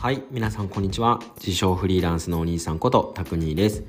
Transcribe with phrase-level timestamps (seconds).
[0.00, 1.20] はい皆さんこんにちは。
[1.36, 3.82] 自称フリーランスのお兄さんことタクニーです、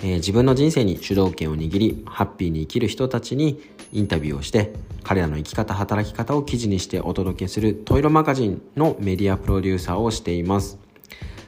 [0.00, 3.58] えー、自分の人生に主導権を握りハッピーに生きる人たちに
[3.90, 4.74] インタビューをして
[5.04, 10.78] 彼らの生き方働き方を記事にしてお届けするトイロマガジンのメディアプロデューサーをしています。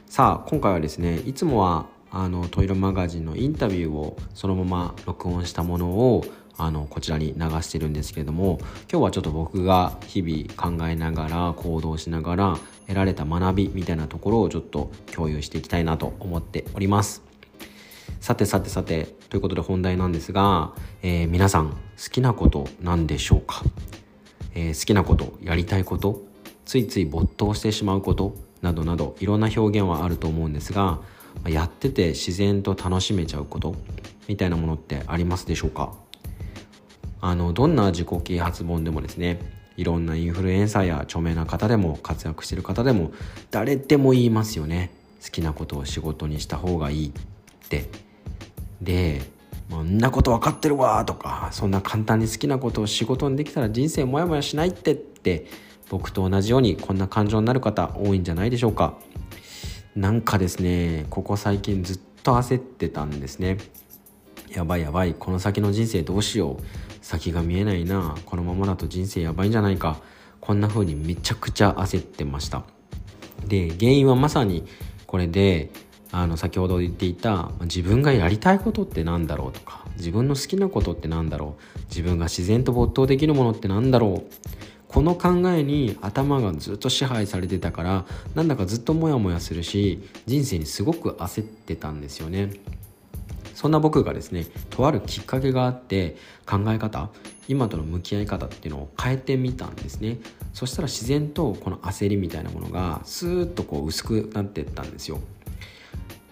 [0.07, 6.25] さあ今回はですねいつもはあのトイロマガジンのインタビューをそのまま録音したものを
[6.63, 8.59] あのこちらに流してるんですけれども
[8.91, 17.23] 今日はちょっと僕が日々考えながら行動しながら得られた学びみたいなところをちょっと共有していきたいなと思っております。
[18.19, 21.75] さてさてさてということで本題なんですが、えー、皆さん好
[22.11, 23.63] きなことなんでしょうか、
[24.53, 26.21] えー、好きなことやりたいこと
[26.65, 30.99] ついつい没頭してしまうことなどなどいろんな表現はあると思うんですが
[31.47, 33.73] やってて自然と楽しめちゃうこと
[34.27, 35.91] みたいなものってありますでしょうか？
[37.21, 39.39] あのどんな自己啓発本でもですね
[39.77, 43.11] いろんなインフルエンサーや著名な方でも活躍してる方でも
[43.51, 44.91] 誰でも言いますよね。
[45.23, 47.11] 好きなことを仕事にした方がいいっ
[47.69, 47.87] て。
[48.81, 49.21] で
[49.69, 55.47] こんなこと分かってるわとかそんな簡単に好きなことを仕事にできたら人生モヤモヤしないってって
[55.89, 58.97] 僕と同じようにこんな感情になる方多いんじゃないでしょうか。
[59.95, 63.57] なんかですねここ最近ずっと焦ってたんですね。
[64.53, 66.63] やばいやばいこの先の人生どうしよう。
[67.01, 68.15] 先が見えないな。
[68.25, 70.01] このままだと人生やばいんじゃないか。
[70.41, 72.63] こんな風にめちゃくちゃ焦ってました。
[73.47, 74.65] で原因はまさに
[75.07, 75.71] これで
[76.11, 81.79] あの先ほど言っていた自分がやりたいことって何だろうとか自分の好きなことって何だろう。
[81.89, 84.31] 自分が自然と没頭できるものって何だろう。
[84.89, 92.49] この考えに頭がずっと支配されてたからなんだかずっとモヤモヤするし人生にすごく焦ってたんですよね。
[93.53, 96.15] そんな僕がですねとあるきっかけがあって
[96.45, 97.09] 考え方
[97.47, 100.19] 今との向き合い方っていうのを変えてみたんですね。
[100.53, 105.19] そしたら自然とこの焦りみたいなものがスーッとこう薄くなってったんですよ。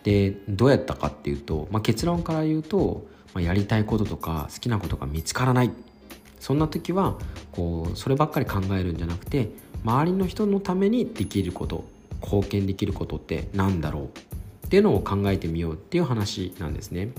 [0.03, 5.71] でどうやったかっていうと、まあ、結論から言うと、まあ、やりたいこととか好きなことが見つからない。
[6.39, 7.17] そんな時は
[7.51, 9.49] こうそればっかり考えるんじゃなくて
[9.83, 11.83] 周りの人のためにできること
[12.21, 14.28] 貢献できることって何だろう？
[14.69, 17.09] っていうのを考えてみようっていう話なんですね。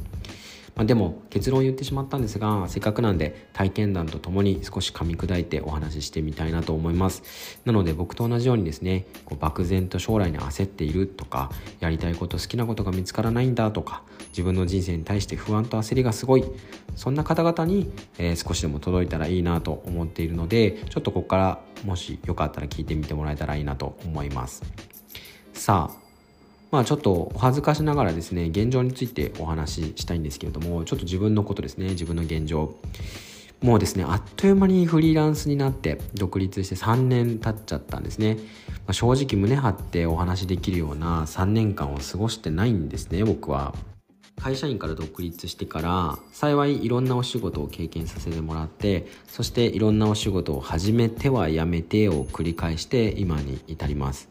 [0.77, 11.51] まあ、でも結論を言ってしまったんですがせっかくなんで体験談とともに少し噛み砕いてお話ししてみたいなと思いますなので僕と同じようにですねこう漠然と将来に焦っているとか
[11.81, 16.45] やりたいこと好きなことが見つからないんだとか自分の人生に対して不安と焦りがすごい
[16.95, 24.63] そんな方々に、えー、少しでも届いたらいいなと思っているのでちょっとここからもしよかったら聞いてみてもらえたらいいなと思います
[25.53, 26.10] さあ
[26.71, 32.75] まあちょっと恥ずかしながらですね現状についてお話ししたいんですけれどもちょっと自分のことですね自分の現状。
[33.63, 38.43] もうですねあっという間にフリーランスになって独立して3年経っちゃったんですね、ま
[38.89, 43.75] あ、正直胸張ってお話しできるような3年間を過ごしてないんですね僕は。
[44.43, 54.29] 会社員から独立してから幸いいろんなお仕事を経験させてもらってそしていろんなお仕事を始めてはやめてを繰り返して今に至ります。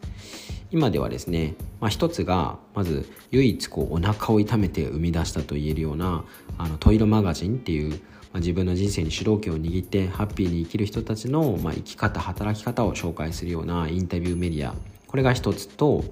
[0.72, 6.24] 今ではですね、まあ、一つがまず唯一こうお腹を痛めて生み出したと言えるような
[6.60, 7.98] あのトイロマガジンっていう、ま
[8.36, 14.76] あ、自分の人生に主導権を握ってハッピーに生きる人たちの、まあ、生き方働き方を紹介するようなインタビューメディア。
[15.08, 16.04] これが一つと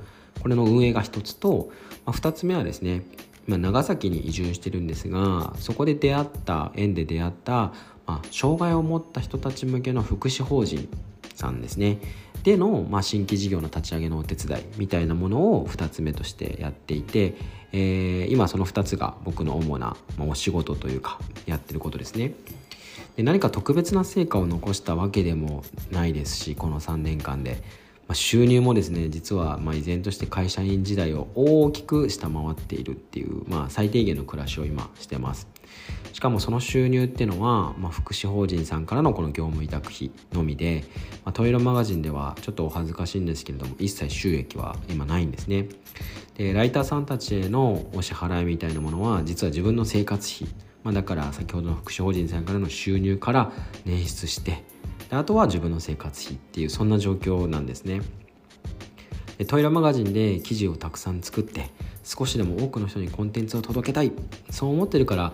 [0.41, 1.69] これの運営が一つと、
[2.05, 3.03] まあ、二つ目はですね
[3.47, 7.73] 今長崎に移住してるんですがそこで出会った縁で出会った、ま
[8.07, 10.89] あ、障害を持った人たち向けの福祉法人
[11.33, 11.99] さんですね。
[12.43, 17.35] での、まあ、新規事業の立ち上げのお手伝いみたいなものを2つ目としてやっていて、
[17.73, 22.33] えー、今その2つが僕の主な、まあ、お仕事というかやってることですね。
[23.15, 27.61] で何か特別な成果を残したわけでもないですしこの3年間で、
[28.07, 35.47] まあ、収入もですね実はま依然として会社員時代を大きく下回っているっていう、まあ、最低限の暮らしを今してます。
[36.13, 40.83] しかもその収入っていうのは、まあ、福祉法人さんからのこの業務委託費のみで、
[41.23, 45.67] まあ、トイロマガジンではちょっとお恥ずかしいんですけれども一切収益は今ないんですね。
[46.35, 50.47] でライターさんたちへのお支払いみたいなものは実は自分の生活費、
[50.83, 53.51] まあ、だから先ほどの福祉法人さんからの収入から
[53.85, 54.63] 捻出して
[55.09, 58.01] あとは自分の生活費っていうそんな状況なんですね。
[59.37, 61.69] でトイレマガジンで記事をたくさん作って
[62.03, 64.11] 少しでも多くの人にコンテンツを届けたい。
[64.49, 65.33] そう思ってるから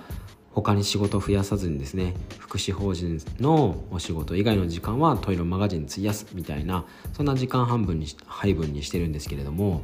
[0.53, 9.83] 他に仕事を増やさずにですね福祉法人のお仕事以外の時間はトイレマガジンに費やすみたいなそんな時間半分に配分にしてるんですけれども、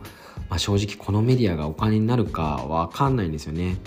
[0.49, 3.77] まあ、正直このメディアがお金になるかわかんないんですよね。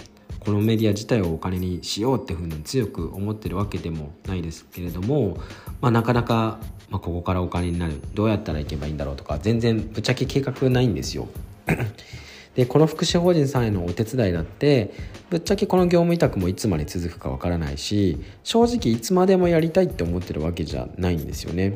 [0.44, 5.36] このメディア自体をお金にしようっていうふうに強く思ってるわけでもないですけれども、
[5.80, 6.58] まあ、なかなか、
[6.90, 11.28] まあ、ここからお金になるどうやったらいけばいいんだろうとか全然ぶっちゃけ計画ないんですよ。
[12.56, 14.92] でこの福祉法人さんへのお手伝いだって
[15.30, 21.68] ぶっちゃけこの業務委託もいつまで続くかわからないし正直いつまでもやりたいって思ってるわけじゃないんですよね。
[21.68, 21.72] っ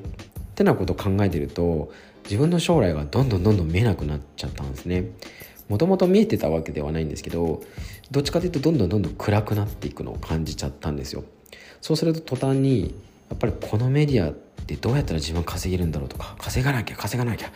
[0.56, 1.92] てなことを考えてると
[2.24, 5.04] 自分の将来がどんどんどんどん見えなくなっちゃったんですね。
[5.68, 7.62] もともと見えてたわけではないんですけど
[8.10, 11.24] どっちかというとどんどんどんどん暗くなっていくのを感じちゃったんですよ。
[11.80, 12.94] そうすると途端に
[13.28, 17.52] やっぱりこのメディアってどうやったら自分稼げるんだろうとか稼がなきゃ稼がなきゃ。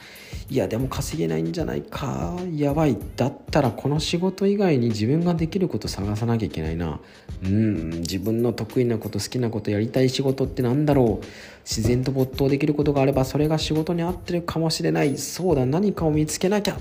[0.49, 2.37] いやでも稼げないんじゃないか。
[2.57, 2.97] やばい。
[3.17, 7.01] だったらこの仕事以外に自分ができること探さなきゃいけないな。
[7.45, 11.27] うん自分の得意なこと好きなことやりたい仕事ってなんだろう。
[11.65, 15.17] 自然と没頭できることがあればそれが仕事に合ってるかもしれない。
[15.17, 16.77] そうだ何かを見つけなきゃ。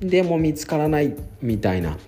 [0.00, 1.16] でも見つからない。
[1.42, 1.98] みたいな。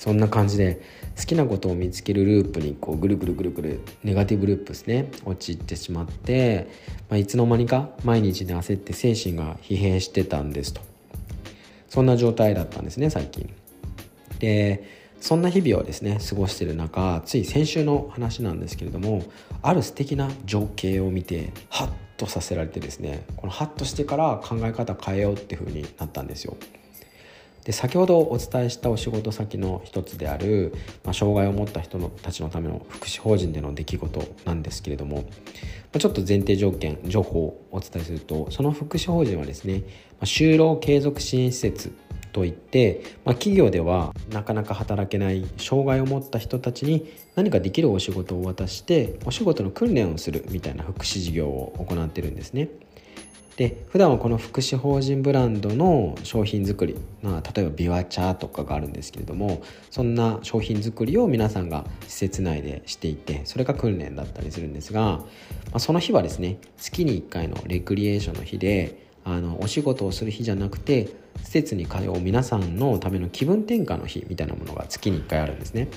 [0.00, 0.80] そんな感じで
[1.14, 6.70] 好きなことを見つけるループにこうぐるぐるぐるぐるネガティブループですね陥ってしまって、
[7.10, 10.80] まあ、いつの間にか毎日で焦って精神が疲弊してたんですと。
[11.90, 13.52] そんな状態だったんですね最近。
[14.38, 14.88] で
[15.20, 19.22] そんな日々をですね過ごしてる中つい先週の話なんですけれども
[19.60, 26.56] ある素敵な情景を見てハッとさせられてですねこのハッとしてから考え方変えようっていう風になったんですよ。
[27.64, 30.72] で先ほどお伝えしたお仕事先の一つである、
[31.04, 35.22] まあ、障害を持った人のたちのための福祉法人での出来事なんですけれども、ま
[35.96, 39.84] あ、ちょっと前提条件情報をお伝えするとその福祉法人はですね、ま
[40.22, 41.92] あ、就労継続支援施設
[42.32, 52.68] といって、まあ、企業ではなかなか働けない障害を持った人たちに何かできるお仕事を渡してお仕事の訓練をするみたいな福祉事業を行ってるんですね。
[53.60, 65.26] で普段はこの福祉法人ブランドの商品作り、まあ、例えばビワチャーとかがあるんですけれどもそんな商品作りを皆さんが施設内でしていてそれが訓練だったりするんですが、ま
[65.74, 71.10] あ、その日はですね月に1回のレクリエーションの日であのお仕事をする日じゃなくて
[71.44, 75.88] 施設に通う皆さんのための気分転換の日みたいなものが月に1回あるんですね。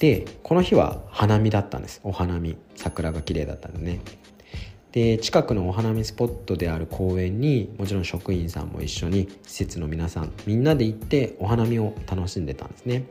[0.00, 2.02] でこの日は花見だったんです。
[2.04, 2.58] お花見。
[2.76, 4.00] 桜が綺麗だったんでね。
[4.92, 13.04] で近くのお花見スポットである公園にもちろん職員さんも一緒に施設の皆さんみんなで行ってお花見を楽しんでたんですね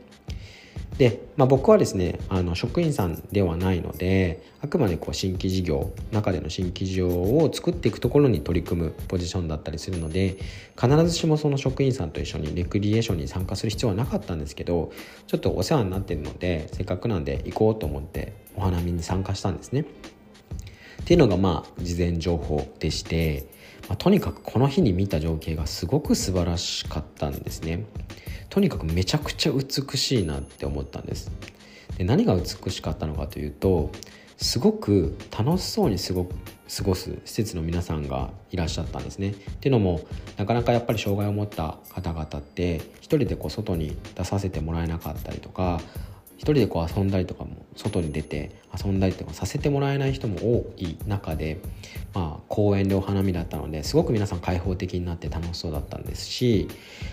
[0.96, 10.36] で、まあ、僕はですねあの職員さんではないのであくまでこう新規事業中での新規事業を作っていくところに取り組むポジションだったりするので
[10.80, 14.90] 必ずしもその職員さんと一緒にレクリエーションに参加する必要はなかったんですけど
[15.28, 19.84] ちょっとお世話になってるのでせっかくなんで行こうと思ってお花見に参加したんですね。
[21.02, 23.46] っていうのがまあ事前情報でして、
[23.88, 27.84] まあ、とにかくこの日に見た情景がすごく素晴らしかったんですね
[28.50, 31.30] とにかくめちゃくちゃ美しいなって思ったんです
[31.96, 33.90] で何が美しかったのかというと
[34.36, 36.28] すごく楽しそうに過ご
[36.68, 39.30] 過ごす施設の皆さんがいらっしゃったんですね。
[39.30, 40.02] っていうのも
[40.36, 45.80] なかなかやっぱり障害を持った方々って一人でこう外に出させてもらえなかったりとか
[46.38, 51.60] 一人でこう遊んだりとかも外に出て遊んだりとかさせてもらえない人も多い中で、
[52.14, 56.68] まあ、公園でお花見だったのですごく皆さん開放的になって楽しそうだったんですし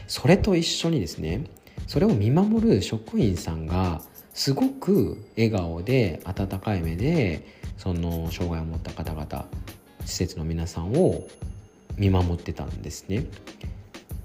[0.07, 1.43] それと一緒にですね
[1.87, 4.01] それを見守る職員さんが
[4.33, 9.47] すごく笑顔で温かい目でその障害を持った方々
[10.05, 11.27] 施設の皆さんを
[11.97, 13.25] 見守ってたんですね。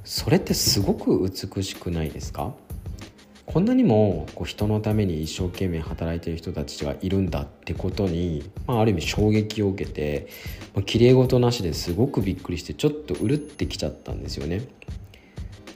[0.05, 2.53] それってすごく美しくないですか？
[3.53, 10.29] こんなにもこう人のために一生懸命働いてる人たちがいるんだってことに、まあ、ある意味衝撃を受けて、
[10.73, 14.63] まあ、綺麗事なしですごくびっくりしてちょっとうるってきちゃったんですよね。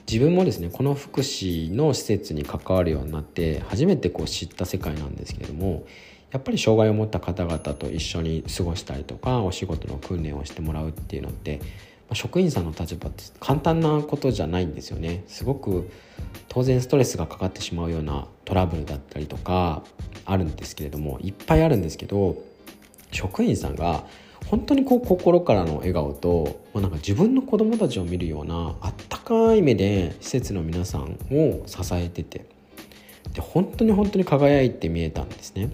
[0.09, 5.85] 自分もですねこの福祉の施設に関わるようになって初めてこう知った世界なんですけれども
[6.31, 11.59] やっぱり障害を持った方々と一緒に過ごしたりとかお仕事の訓練をしてもらうっていうのって
[12.13, 15.89] 職員さんの立場って簡単なことじゃないんですよねすごく
[16.47, 19.83] 当然ストレスがかかってしまうようなトラブルだったりとか
[20.25, 22.37] あるんですけれどもいっぱいあるんですけど
[23.11, 24.05] 職員さんが
[24.47, 32.45] 本当にこう心からの笑顔ともうなんか自分の子供たちを見るようなあったかい目で施設の皆さんを支えてて
[33.33, 35.69] で本当に本当に輝いて見えたんですね。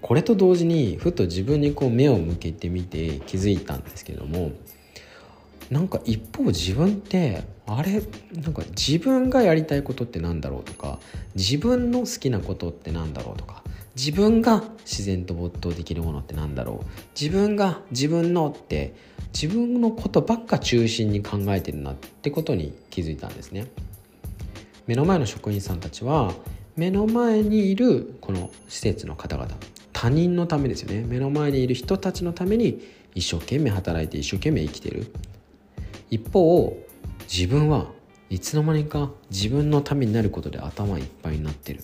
[0.00, 4.52] これと同時にふと自分にこう目を向けてみて気づいたんですけども
[5.70, 8.02] なんか一方自分ってあれ
[8.40, 11.00] なんか自分がやりたいことってなんだろうとか
[11.34, 13.62] 自分の好きなことってなんだろうとか
[13.96, 16.86] 自分が自然と没頭できるものってなんだろう
[17.18, 18.94] 自分が自分のって
[19.32, 23.66] 自分のことばっか中心に考えてるなってことに気づいたんですね。
[24.86, 26.32] 目の前の職員さんたちは
[26.76, 29.48] 目の前にいるこの施設の方々
[29.98, 31.06] 他人のためですよね。
[31.08, 35.10] 目の前にいる人たちのために一生懸命働いて一生懸命生きてる。
[36.10, 36.76] 一方
[37.22, 37.86] 自分は
[38.28, 41.82] いつの間にか自分のためになることで頭いっぱいになってる。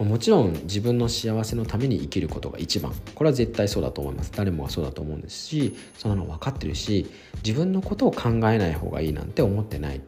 [0.00, 2.92] もちろん自分の幸せのために生きることが一番。
[3.14, 4.32] これは絶対そうだと思います。
[4.34, 7.08] 誰もがそうだと思うんですしそんなの分かってるし
[7.44, 10.00] 自分のことを考えない方がいいなんて思ってない。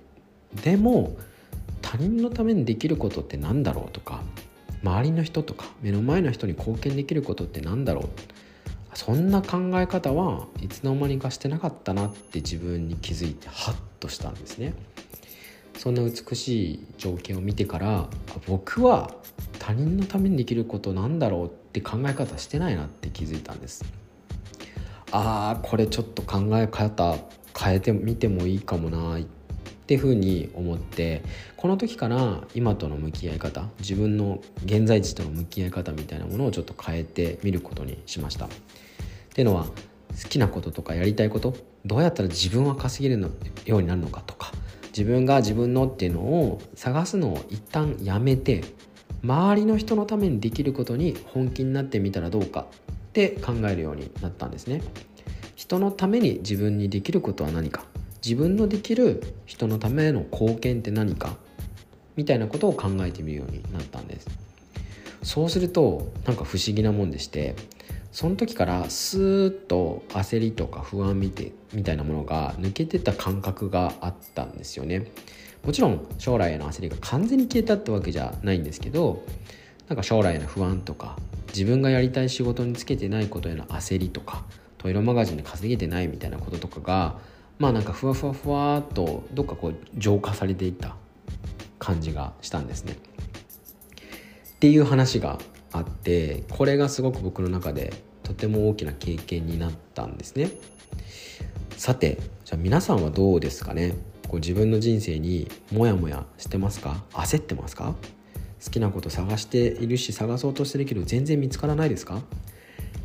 [0.64, 1.16] でも
[1.82, 4.24] 他人のためにできることって何だろうとか
[4.82, 8.08] 周りの人とか目の前の人に貢献できることって何だろう？
[8.94, 14.74] そんな考え方はいつの間にかしてなかったなって自分に気づいてハッとしたんですね。
[15.78, 18.08] そんな美しい情景を見てから
[18.46, 19.14] 僕は
[19.58, 23.84] 他人のためにできることなんだろうって考え方してないなって気づいたんです。
[25.12, 27.16] ああこれちょっと考え方
[27.58, 29.18] 変えてみてもいいかもな
[29.90, 31.20] っていうふうに思って
[31.56, 38.44] この時から今との向き合い方自分の現在地との向き合い方みたいなものをちょっと変えてみることにしました。
[38.44, 38.48] っ
[39.34, 39.72] ていうのは好
[40.28, 43.30] きなこととかやりたいことどうやったら自分は稼げるの
[43.64, 44.52] ようになるのかとか
[44.96, 48.62] 自分が自分のっていうのを探すのを一旦やめて
[49.24, 52.68] 周りの人のためにできることに本気になってみたらどうか
[53.08, 54.82] って考えるようになったんですね。
[55.56, 57.86] 人のために自分にできることは何か。
[58.24, 61.36] 自分のできる人のための貢献って何か？
[62.16, 64.28] みたいなことを考えてみるようになったんです。
[65.22, 67.54] そうするとなんか不思議なもんでして
[68.10, 75.10] その時からスーッと焦りとか不安みてみたいなものが抜けてた感覚があったんですよね。
[75.64, 79.22] もちろん将来への焦りが完全に消えたってわけじゃないんですけど
[79.88, 84.44] なんか将来への不安とか自分がやりたい仕事につけてないことへの焦りとか
[84.78, 87.18] トイレマガジンで稼げてないみたいなこととかが
[87.60, 90.96] まあなんかふわふわふわっとどっかこう浄化されていった
[91.78, 92.94] 感じがしたんですね。
[92.94, 95.38] っていう話が
[95.70, 100.50] あってこれがすごく僕の中でとても大きな経験になったんですね。
[101.76, 103.94] さてじゃあ皆さんはどうですかね？
[104.26, 107.04] こう自分の人生にモヤモヤしてますか？
[107.12, 107.94] 焦ってますか？
[108.64, 112.22] 好きなこと探しているし探そうとしてるけど全然見つからないですか？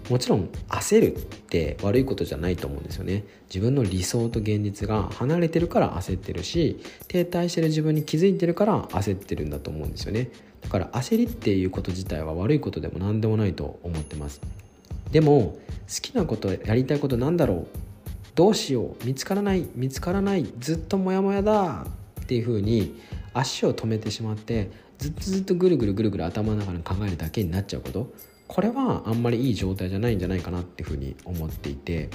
[0.10, 3.24] もちろん焦るって悪いことじゃないと思うんですよね。
[3.48, 10.30] 自分の理想と現実が離れてるから焦ってるし停滞してる自分に気づいてるから焦ってるんだと思うんですよね。
[10.62, 14.42] だから焦りっていうこと自体は悪いことでも何でもないと思ってます。
[15.12, 15.58] でも
[15.88, 17.68] 好きなことやりたいことなんだろう。
[18.36, 19.06] どうしよう。
[19.06, 19.68] 見つからない。
[19.76, 20.46] 見つからない。
[20.60, 21.88] ずっとモヤモヤだ。
[22.26, 23.00] っていう風に
[23.34, 28.14] 足を止めてしまってずっとずっとぐるぐるぐるぐる頭の中に考えるだけになっちゃうこと。
[28.48, 32.10] これはあんまりいい状態じゃないんじゃないかなっていうふうに思っていて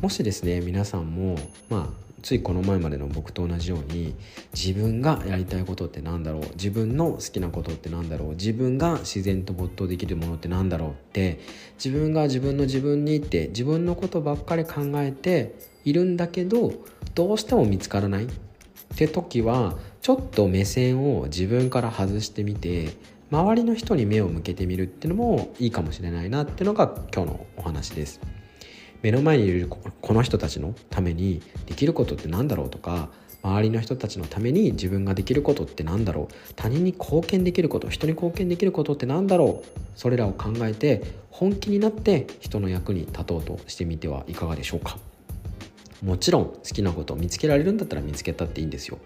[0.00, 1.36] もしですね皆さんも
[1.70, 4.14] まあついこの前までの僕と同じように
[4.54, 11.38] 自分がやりたいことって何だろう自分の好きなことって何だろう自分が自然と没頭できるものって何だろうって
[11.82, 15.54] 自分が自分の自分にって自分のことばっかり考えて
[15.84, 16.72] いるんだけど
[17.14, 18.28] どうしても見つからないっ
[18.96, 22.88] て時はちょっと目線を自分から外してみて
[23.34, 28.20] 周りの人に目を向けてみるっていうのもいいかもしれないなっていうのが今日のお話です。
[29.02, 33.10] 目の前にいるこの人たちのためにできることって何だろうとか
[33.42, 44.96] 周りの人たちのために自分ができることって何だろう他人に貢献できること人に貢献できることって何だろうそれらを考えて本気になって人の役に立とうとしてみてはいかがでしょうか
[46.02, 48.98] もちろん好きなことを見つけられるんだったら見つけたっていいんですよ。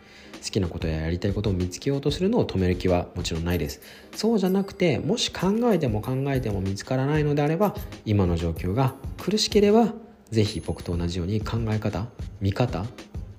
[0.43, 3.81] 好きなことややりたいことを見つけようとするのを止める気はもちろんないです。
[4.15, 9.95] そうじゃなくてもし考えても考えても見つからないのであれば今の状況が苦しければ
[10.31, 12.07] 是非僕と同じように考え方
[12.41, 12.85] 見方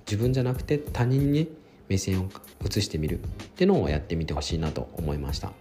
[0.06, 1.48] 自分じゃなくて他人に
[1.88, 2.28] 目線を
[2.66, 3.22] 移してみるっ
[3.56, 5.52] てのをやってみてほしいなと思いました。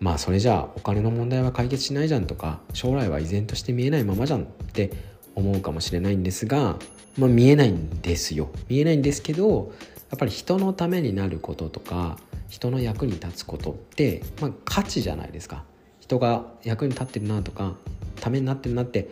[0.00, 4.92] まあそれじゃあお金の問題は解決しないじゃんとか将来は依然として見えないままじゃんって
[5.38, 6.76] 思うかもしれないんですが、
[7.16, 8.50] まあ、見えないんですよ。
[8.68, 9.72] 見えないんですけど
[10.10, 12.18] やっぱり人のためになることとか
[12.48, 15.64] 人の役に立つことって、まあ、価値じゃないですか。
[16.00, 17.74] 人が役に立ってるなとか
[18.20, 19.08] ためになってるなって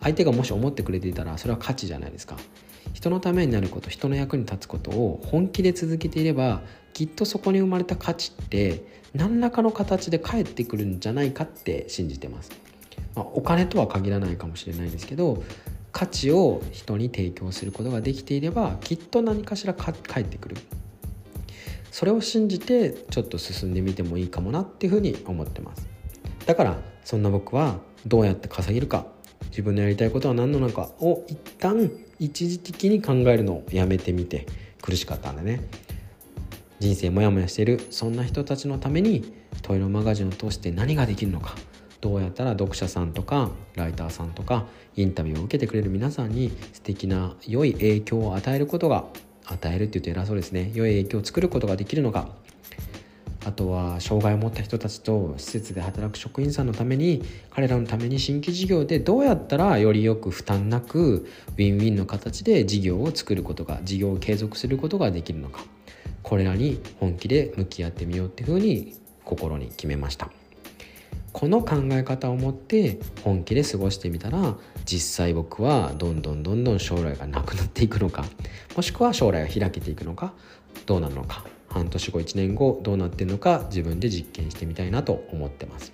[0.00, 2.36] 相手がもし思ってくれていたらそれは価値じゃないですか。
[2.92, 8.82] 人のためになること人の役に立つことを本気で続けていればきっとそこに生まれた価値って
[9.14, 12.50] 何らかの形で返ってくるんじゃないかって信じてます、
[13.14, 15.42] まあ、お金とは限らないかもしれないんですけど
[15.92, 20.56] 価値を人に提供することができていればきっと何かしら返ってくる。
[21.90, 25.88] それを信じてちょっと進んでみてもいいかもなっていうふうに思ってます。
[26.46, 29.06] だからそんな僕はどうやって稼げるか
[29.50, 31.90] 自分のやりたいことは何なのかを一旦
[32.20, 34.46] 一時的に考えるのをやめてみて
[34.80, 35.60] 苦しかったんでね。
[36.78, 41.54] 人生モヤモヤしているそんな人たちのためにトイレマガジンを通して何ができるのか
[42.00, 44.66] どうやったら読者さんとかライターさんとか
[44.96, 49.04] インタビューを受けてくれる皆さんに素敵な良い影響を与えることが
[49.44, 50.70] 与えるって言うと偉そうですね。
[50.74, 52.28] 良い影響を作ることができるのか。
[53.44, 61.26] あとは障害を持った人たちと施設で働く職員さんのために彼らのために新規事業でどうやったらよりよく負担なく
[61.56, 65.64] ウィンウィンの形で事業を作ることが事業を継続することができるのか。
[66.22, 70.30] これらに本気で向き合ってみようっていうふうに心に決めました。
[71.32, 78.24] この考え方を持って本気で過ごしてみたら実際僕はどんどんどんどん将来がなくなっていくのか
[78.76, 80.32] もしくは将来が開けていくのか
[80.86, 81.44] どうなるのか。
[81.68, 85.92] 半年後1年後どうなってるのか自分で実験してみたいなと思ってます。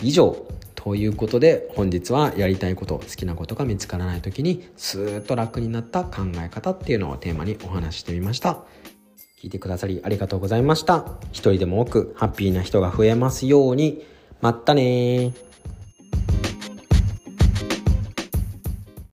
[0.00, 8.64] 以上ということで本日はやりたいこと好きなことが見つからない時にスーッと楽になった考え方っていうのをテーマにお話ししてみました。
[9.40, 11.04] 聞いてくださりありがとうございました。
[11.32, 14.04] 一人でも多くハッピーな人が増えますように。
[14.42, 15.32] まったね